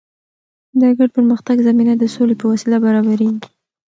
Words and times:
د 0.79 0.81
ګډ 0.97 1.09
پرمختګ 1.17 1.57
زمینه 1.67 1.93
د 1.97 2.03
سولې 2.15 2.35
په 2.41 2.45
وسیله 2.51 2.77
برابریږي. 2.85 3.39